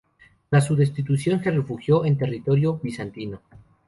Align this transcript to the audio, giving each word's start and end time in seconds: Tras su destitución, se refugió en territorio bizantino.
Tras 0.49 0.65
su 0.65 0.75
destitución, 0.75 1.43
se 1.43 1.51
refugió 1.51 2.05
en 2.05 2.17
territorio 2.17 2.79
bizantino. 2.81 3.39